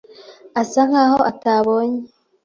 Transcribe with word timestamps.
asa 0.61 0.81
nkaho 0.89 1.19
atabonye. 1.31 1.99